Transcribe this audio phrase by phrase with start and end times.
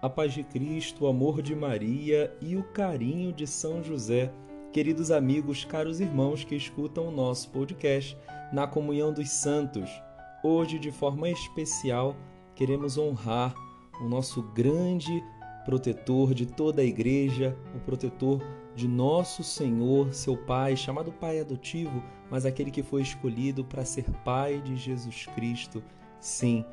[0.00, 4.32] a paz de Cristo, o amor de Maria e o carinho de São José.
[4.72, 8.16] Queridos amigos, caros irmãos que escutam o nosso podcast
[8.52, 9.90] na Comunhão dos Santos,
[10.42, 12.14] hoje, de forma especial,
[12.54, 13.54] queremos honrar
[14.00, 15.22] o nosso grande
[15.64, 18.40] protetor de toda a igreja, o protetor
[18.76, 24.04] de nosso Senhor, seu Pai, chamado Pai adotivo, mas aquele que foi escolhido para ser
[24.24, 25.82] Pai de Jesus Cristo.
[26.20, 26.64] Sim,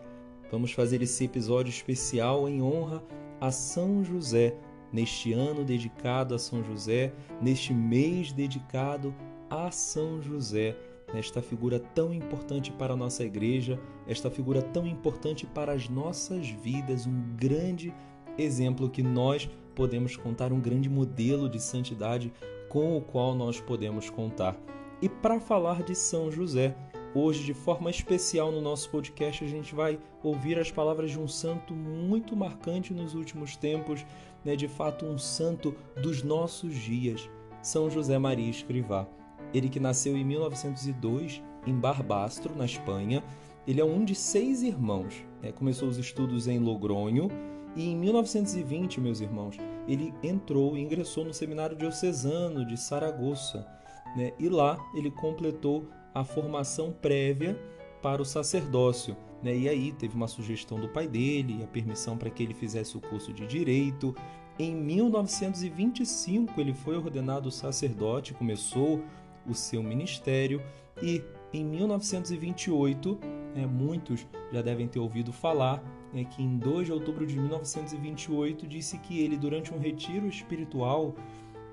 [0.51, 3.03] Vamos fazer esse episódio especial em honra
[3.41, 4.55] a São José,
[4.91, 9.13] neste ano dedicado a São José, neste mês dedicado
[9.49, 10.77] a São José,
[11.13, 16.49] nesta figura tão importante para a nossa igreja, esta figura tão importante para as nossas
[16.49, 17.93] vidas, um grande
[18.37, 22.31] exemplo que nós podemos contar, um grande modelo de santidade
[22.69, 24.57] com o qual nós podemos contar.
[25.01, 26.75] E para falar de São José,
[27.17, 31.29] Hoje, de forma especial no nosso podcast, a gente vai ouvir as palavras de um
[31.29, 34.05] santo muito marcante nos últimos tempos,
[34.43, 34.53] né?
[34.53, 37.29] de fato, um santo dos nossos dias,
[37.61, 39.07] São José Maria Escrivá.
[39.53, 43.23] Ele que nasceu em 1902 em Barbastro, na Espanha.
[43.65, 45.23] Ele é um de seis irmãos.
[45.41, 45.53] Né?
[45.53, 47.29] Começou os estudos em Logronho
[47.77, 49.57] e em 1920, meus irmãos,
[49.87, 53.65] ele entrou e ingressou no Seminário Diocesano de Saragoça.
[54.17, 54.33] Né?
[54.37, 57.59] E lá ele completou a formação prévia
[58.01, 59.17] para o sacerdócio.
[59.43, 59.55] Né?
[59.57, 63.01] E aí teve uma sugestão do pai dele, a permissão para que ele fizesse o
[63.01, 64.15] curso de direito.
[64.57, 69.03] Em 1925 ele foi ordenado sacerdote, começou
[69.45, 70.61] o seu ministério
[71.03, 71.21] e
[71.53, 73.19] em 1928,
[73.53, 78.65] né, muitos já devem ter ouvido falar né, que em 2 de outubro de 1928
[78.65, 81.13] disse que ele, durante um retiro espiritual,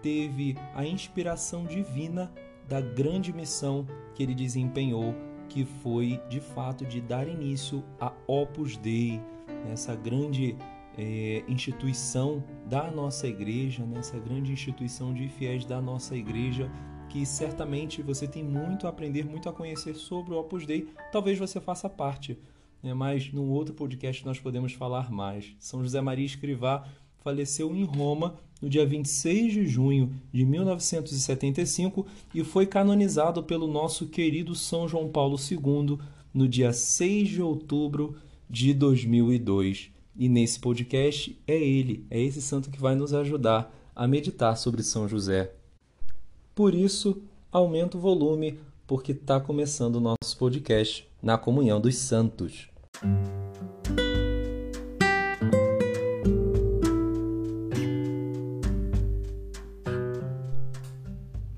[0.03, 2.33] teve a inspiração divina
[2.73, 5.15] da grande missão que ele desempenhou,
[5.47, 9.21] que foi de fato de dar início a Opus Dei,
[9.69, 10.57] nessa grande
[10.97, 16.71] é, instituição da nossa igreja, nessa grande instituição de fiéis da nossa igreja,
[17.11, 20.89] que certamente você tem muito a aprender, muito a conhecer sobre o Opus Dei.
[21.13, 22.39] Talvez você faça parte,
[22.83, 22.95] né?
[22.95, 25.55] mas num outro podcast nós podemos falar mais.
[25.59, 26.89] São José Maria Escrivá
[27.23, 34.07] faleceu em Roma no dia 26 de junho de 1975 e foi canonizado pelo nosso
[34.07, 35.99] querido São João Paulo II
[36.33, 38.17] no dia 6 de outubro
[38.49, 39.91] de 2002.
[40.17, 44.83] E nesse podcast é ele, é esse santo que vai nos ajudar a meditar sobre
[44.83, 45.53] São José.
[46.55, 52.69] Por isso, aumenta o volume, porque está começando o nosso podcast na Comunhão dos Santos.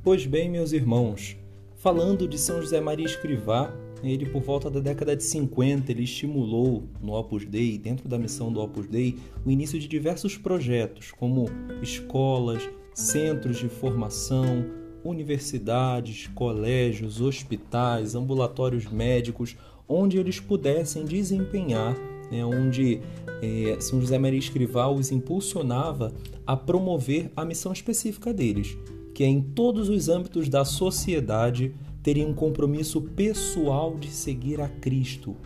[0.04, 1.34] Pois bem, meus irmãos,
[1.76, 6.82] falando de São José Maria Escrivá, ele por volta da década de 50, ele estimulou
[7.00, 9.16] no Opus Dei, dentro da missão do Opus Dei,
[9.47, 11.47] o início de diversos projetos, como
[11.81, 14.66] escolas, centros de formação,
[15.03, 19.56] universidades, colégios, hospitais, ambulatórios médicos,
[19.88, 21.97] onde eles pudessem desempenhar,
[22.31, 23.00] né, onde
[23.41, 26.12] é, São José Maria Escrivá os impulsionava
[26.47, 28.76] a promover a missão específica deles,
[29.14, 35.36] que em todos os âmbitos da sociedade terem um compromisso pessoal de seguir a Cristo,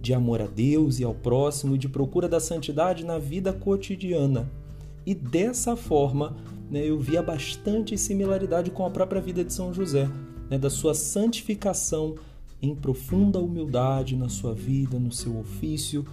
[0.00, 4.48] de amor a Deus e ao próximo e de procura da santidade na vida cotidiana.
[5.06, 6.36] E dessa forma,
[6.70, 10.08] né, eu via bastante similaridade com a própria vida de São José,
[10.50, 12.14] né, da sua santificação
[12.60, 16.04] em profunda humildade na sua vida, no seu ofício,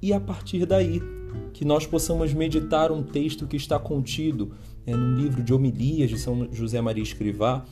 [0.00, 1.02] e a partir daí
[1.52, 4.52] que nós possamos meditar um texto que está contido
[4.88, 7.62] é, no livro de homilias de São José Maria Escrivá,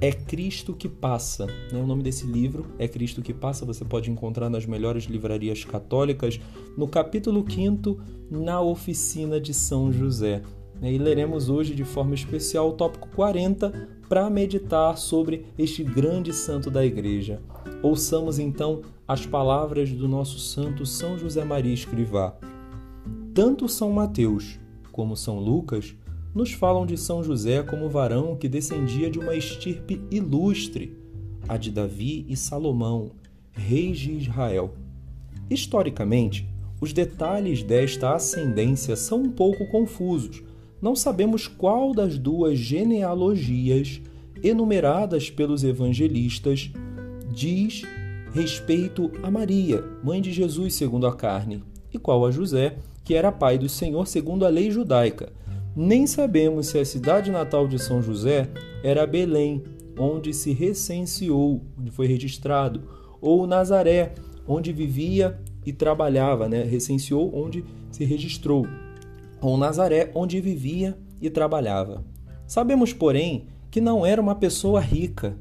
[0.00, 1.46] é Cristo que Passa.
[1.46, 1.80] Né?
[1.80, 6.38] O nome desse livro é Cristo que Passa, você pode encontrar nas melhores livrarias católicas,
[6.78, 7.98] no capítulo 5,
[8.30, 10.42] na oficina de São José.
[10.80, 10.92] Né?
[10.92, 16.70] E leremos hoje de forma especial o tópico 40 para meditar sobre este grande santo
[16.70, 17.42] da Igreja.
[17.82, 22.36] Ouçamos então as palavras do nosso santo São José Maria Escrivá.
[23.34, 24.60] Tanto São Mateus
[24.92, 25.96] como São Lucas
[26.34, 30.96] nos falam de São José como varão que descendia de uma estirpe ilustre,
[31.48, 33.10] a de Davi e Salomão,
[33.52, 34.74] reis de Israel.
[35.50, 36.48] Historicamente,
[36.80, 40.42] os detalhes desta ascendência são um pouco confusos.
[40.80, 44.00] Não sabemos qual das duas genealogias
[44.42, 46.70] enumeradas pelos evangelistas
[47.32, 47.82] diz
[48.32, 51.62] respeito a Maria, mãe de Jesus segundo a carne,
[51.92, 55.30] e qual a José, que era pai do Senhor segundo a lei judaica
[55.74, 58.48] nem sabemos se a cidade natal de São José
[58.82, 59.62] era Belém,
[59.98, 62.82] onde se recenseou, onde foi registrado,
[63.20, 64.14] ou Nazaré,
[64.46, 66.62] onde vivia e trabalhava, né?
[66.62, 68.66] recenseou onde se registrou.
[69.40, 72.04] ou Nazaré, onde vivia e trabalhava.
[72.46, 75.36] Sabemos, porém, que não era uma pessoa rica,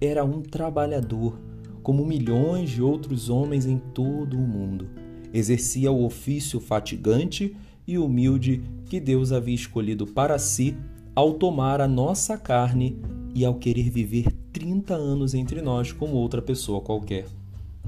[0.00, 1.38] era um trabalhador,
[1.82, 4.88] como milhões de outros homens em todo o mundo.
[5.32, 10.76] Exercia o ofício fatigante e humilde que Deus havia escolhido para si
[11.14, 12.98] ao tomar a nossa carne
[13.34, 17.26] e ao querer viver 30 anos entre nós como outra pessoa qualquer.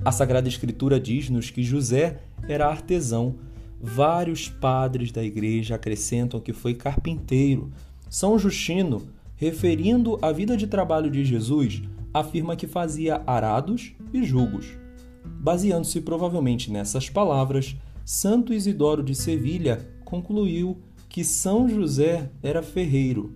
[0.04, 3.36] A Sagrada Escritura diz-nos que José era artesão.
[3.80, 7.70] Vários padres da igreja acrescentam que foi carpinteiro.
[8.08, 9.02] São Justino,
[9.36, 11.82] referindo a vida de trabalho de Jesus,
[12.12, 14.66] afirma que fazia arados e jugos.
[15.24, 20.76] Baseando-se provavelmente nessas palavras, Santo Isidoro de Sevilha concluiu
[21.08, 23.32] que São José era ferreiro.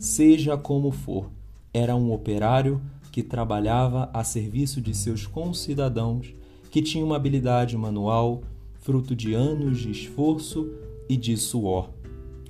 [0.00, 1.30] Seja como for,
[1.72, 6.34] era um operário que trabalhava a serviço de seus concidadãos,
[6.72, 8.42] que tinha uma habilidade manual,
[8.80, 10.68] fruto de anos de esforço
[11.08, 11.90] e de suor.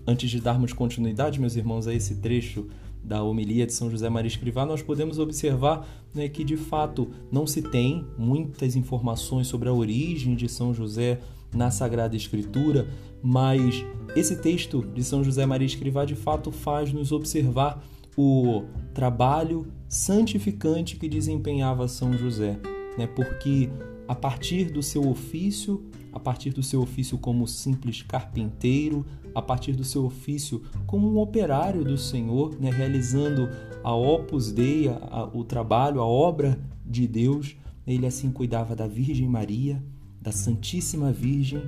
[0.06, 2.68] Antes de darmos continuidade, meus irmãos, a esse trecho
[3.04, 7.46] da homilia de São José Maria Escrivá, nós podemos observar né, que de fato não
[7.46, 11.20] se tem muitas informações sobre a origem de São José
[11.54, 12.88] na Sagrada Escritura,
[13.22, 13.84] mas
[14.16, 17.82] esse texto de São José Maria Escrivá de fato faz nos observar
[18.16, 22.58] o trabalho santificante que desempenhava São José,
[22.98, 23.06] né?
[23.06, 23.70] Porque
[24.06, 29.72] a partir do seu ofício, a partir do seu ofício como simples carpinteiro, a partir
[29.72, 32.70] do seu ofício como um operário do Senhor, né?
[32.70, 33.48] realizando
[33.84, 37.56] a Opus Dei, a, o trabalho, a obra de Deus,
[37.86, 39.82] ele assim cuidava da Virgem Maria,
[40.20, 41.62] da Santíssima Virgem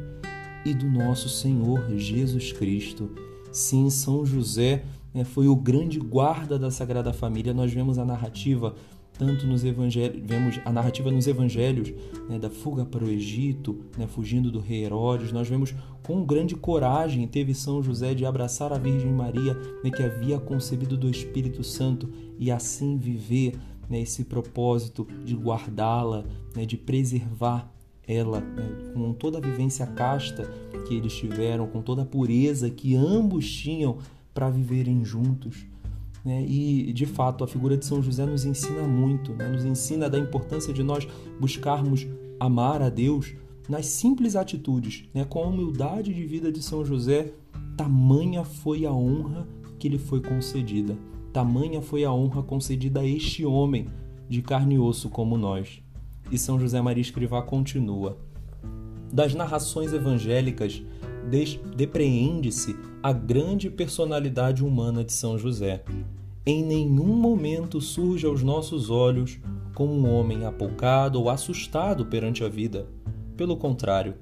[0.65, 3.11] e do nosso Senhor Jesus Cristo.
[3.51, 7.55] Sim, São José né, foi o grande guarda da Sagrada Família.
[7.55, 8.75] Nós vemos a narrativa
[9.19, 11.93] tanto nos evangelhos, vemos a narrativa nos evangelhos
[12.29, 15.33] né, da fuga para o Egito, né, fugindo do rei Herodes.
[15.33, 19.55] Nós vemos com grande coragem teve São José de abraçar a Virgem Maria,
[19.85, 22.09] né, que havia concebido do Espírito Santo
[22.39, 23.55] e assim viver
[23.89, 26.25] né, esse propósito de guardá-la,
[26.57, 27.71] né, de preservar
[28.07, 30.45] ela, né, com toda a vivência casta
[30.87, 33.99] que eles tiveram, com toda a pureza que ambos tinham
[34.35, 35.67] para viverem juntos.
[36.25, 36.45] Né?
[36.47, 39.49] E, de fato, a figura de São José nos ensina muito, né?
[39.49, 41.07] nos ensina da importância de nós
[41.41, 42.07] buscarmos
[42.39, 43.35] amar a Deus
[43.69, 45.25] nas simples atitudes, né?
[45.25, 47.33] com a humildade de vida de São José,
[47.77, 49.47] tamanha foi a honra
[49.79, 50.97] que lhe foi concedida,
[51.33, 53.89] tamanha foi a honra concedida a este homem
[54.29, 55.83] de carne e osso como nós.
[56.33, 58.17] E São José Maria Escrivá continua.
[59.13, 60.83] Das narrações evangélicas
[61.77, 65.85] depreende-se a grande personalidade humana de São José.
[66.45, 69.39] Em nenhum momento surge aos nossos olhos
[69.75, 72.87] como um homem apocado ou assustado perante a vida.
[73.37, 74.15] Pelo contrário,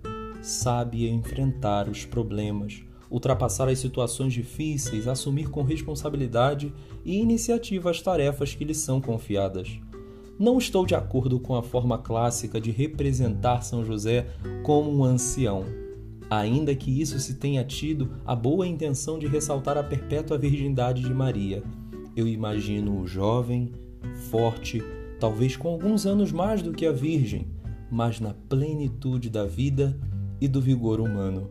[0.42, 6.72] sabe enfrentar os problemas, ultrapassar as situações difíceis, assumir com responsabilidade
[7.04, 9.80] e iniciativa as tarefas que lhe são confiadas.
[10.40, 14.26] Não estou de acordo com a forma clássica de representar São José
[14.62, 15.66] como um ancião,
[16.31, 21.12] ainda que isso se tenha tido a boa intenção de ressaltar a perpétua virgindade de
[21.12, 21.62] Maria.
[22.16, 23.70] Eu imagino o jovem,
[24.31, 24.82] forte,
[25.20, 27.46] talvez com alguns anos mais do que a Virgem,
[27.90, 29.94] mas na plenitude da vida
[30.40, 31.50] e do vigor humano.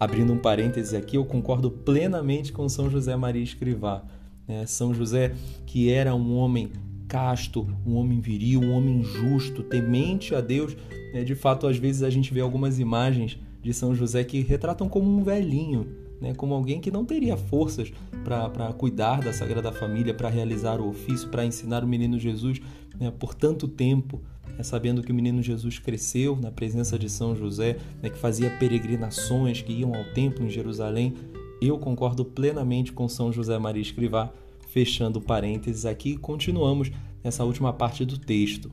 [0.00, 4.02] Abrindo um parêntese aqui, eu concordo plenamente com São José Maria Escrivá.
[4.48, 4.64] Né?
[4.64, 5.34] São José,
[5.66, 6.70] que era um homem
[7.10, 10.76] casto, um homem viril, um homem justo, temente a Deus.
[11.12, 11.24] Né?
[11.24, 15.10] De fato, às vezes a gente vê algumas imagens de São José que retratam como
[15.10, 15.88] um velhinho,
[16.20, 16.32] né?
[16.34, 17.92] como alguém que não teria forças
[18.24, 22.60] para cuidar da Sagrada Família, para realizar o ofício, para ensinar o menino Jesus
[22.98, 23.10] né?
[23.10, 24.22] por tanto tempo.
[24.56, 24.62] Né?
[24.62, 28.08] sabendo que o menino Jesus cresceu na presença de São José, né?
[28.08, 31.14] que fazia peregrinações, que iam ao templo em Jerusalém,
[31.60, 34.32] eu concordo plenamente com São José Maria Escrivá
[34.70, 36.92] Fechando parênteses aqui, continuamos
[37.24, 38.70] nessa última parte do texto.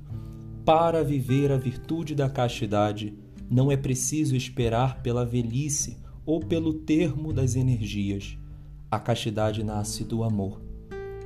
[0.63, 3.15] Para viver a virtude da castidade,
[3.49, 8.37] não é preciso esperar pela velhice ou pelo termo das energias.
[8.91, 10.61] A castidade nasce do amor.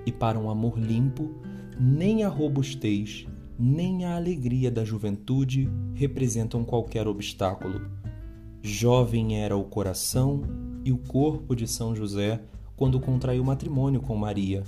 [0.06, 1.30] E para um amor limpo,
[1.78, 3.28] nem a robustez,
[3.60, 7.92] nem a alegria da juventude representam qualquer obstáculo.
[8.62, 10.44] Jovem era o coração
[10.86, 12.42] e o corpo de São José
[12.82, 14.64] quando contraiu matrimônio com Maria,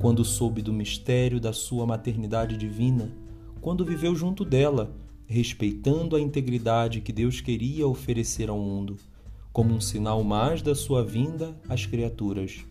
[0.00, 3.12] quando soube do mistério da sua maternidade divina,
[3.60, 4.92] quando viveu junto dela,
[5.24, 8.96] respeitando a integridade que Deus queria oferecer ao mundo,
[9.52, 12.66] como um sinal mais da sua vinda às criaturas.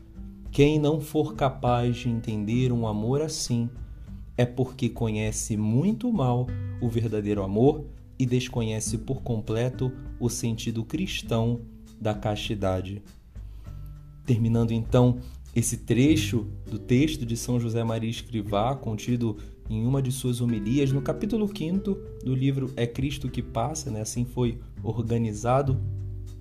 [0.52, 3.70] Quem não for capaz de entender um amor assim,
[4.36, 6.46] é porque conhece muito mal
[6.82, 7.86] o verdadeiro amor
[8.20, 11.62] e desconhece por completo o sentido cristão
[12.02, 13.02] da castidade.
[14.26, 15.20] Terminando então
[15.56, 19.38] esse trecho do texto de São José Maria Escrivá, contido
[19.70, 24.02] em uma de suas homilias, no capítulo 5 do livro É Cristo que Passa, né?
[24.02, 25.80] assim foi organizado,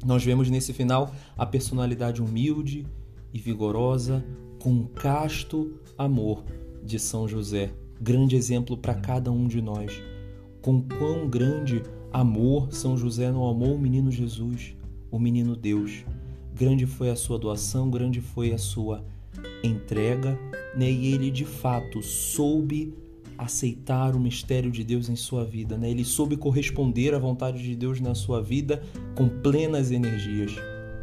[0.05, 2.87] nós vemos nesse final a personalidade humilde
[3.33, 4.25] e vigorosa,
[4.61, 6.45] com casto amor
[6.85, 10.03] de São José, grande exemplo para cada um de nós.
[10.61, 14.77] Com quão grande amor São José não amou o menino Jesus,
[15.11, 16.05] o menino Deus.
[16.55, 19.05] Grande foi a sua doação, grande foi a sua
[19.63, 20.39] entrega,
[20.77, 20.91] né?
[20.91, 22.95] e ele de fato soube
[23.37, 25.91] aceitar o mistério de Deus em sua vida, né?
[25.91, 28.83] Ele soube corresponder à vontade de Deus na sua vida
[29.17, 30.53] com plenas energias,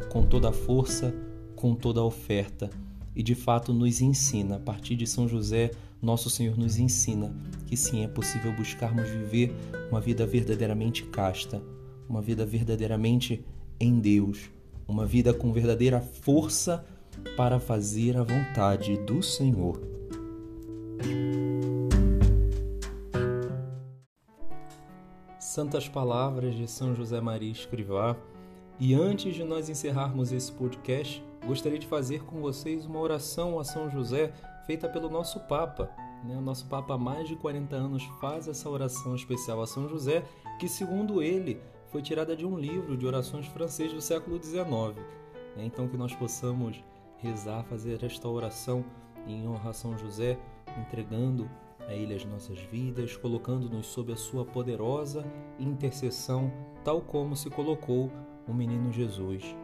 [0.08, 1.14] com toda a força,
[1.54, 2.70] com toda a oferta.
[3.14, 7.34] E de fato nos ensina, a partir de São José, nosso Senhor nos ensina
[7.66, 9.54] que sim, é possível buscarmos viver
[9.90, 11.62] uma vida verdadeiramente casta,
[12.08, 13.44] uma vida verdadeiramente
[13.78, 14.50] em Deus,
[14.90, 16.84] uma vida com verdadeira força
[17.36, 19.80] para fazer a vontade do Senhor.
[25.38, 28.16] Santas palavras de São José Maria Escrivá.
[28.78, 33.64] E antes de nós encerrarmos esse podcast, gostaria de fazer com vocês uma oração a
[33.64, 34.32] São José
[34.66, 35.90] feita pelo nosso Papa.
[36.24, 36.36] Né?
[36.36, 40.24] O nosso Papa há mais de 40 anos faz essa oração especial a São José,
[40.58, 44.64] que, segundo ele, foi tirada de um livro de orações francês do século XIX.
[45.56, 45.64] Né?
[45.64, 46.82] Então, que nós possamos
[47.18, 48.84] rezar, fazer esta oração
[49.26, 50.38] em honra a São José,
[50.78, 51.50] entregando
[51.88, 55.24] a Ele as nossas vidas, colocando-nos sob a Sua poderosa
[55.58, 56.52] intercessão,
[56.84, 58.10] tal como se colocou
[58.46, 59.56] o menino Jesus.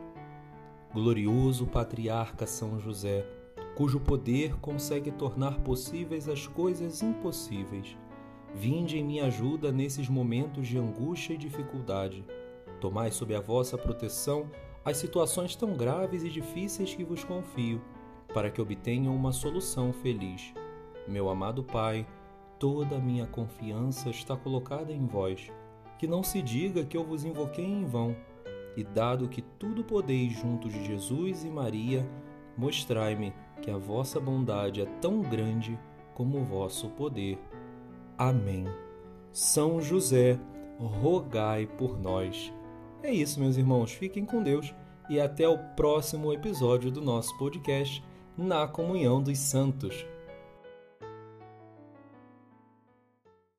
[0.92, 3.24] Glorioso patriarca São José,
[3.76, 7.96] cujo poder consegue tornar possíveis as coisas impossíveis.
[8.58, 12.24] Vinde em minha ajuda nesses momentos de angústia e dificuldade.
[12.80, 14.50] Tomai sob a vossa proteção
[14.82, 17.82] as situações tão graves e difíceis que vos confio,
[18.32, 20.54] para que obtenham uma solução feliz.
[21.06, 22.06] Meu amado Pai,
[22.58, 25.52] toda a minha confiança está colocada em vós.
[25.98, 28.16] Que não se diga que eu vos invoquei em vão.
[28.74, 32.08] E dado que tudo podeis junto de Jesus e Maria,
[32.56, 35.78] mostrai-me que a vossa bondade é tão grande
[36.14, 37.38] como o vosso poder.
[38.18, 38.66] Amém.
[39.32, 40.38] São José,
[40.78, 42.52] rogai por nós.
[43.02, 43.92] É isso, meus irmãos.
[43.92, 44.74] Fiquem com Deus
[45.08, 48.02] e até o próximo episódio do nosso podcast
[48.36, 50.06] Na Comunhão dos Santos.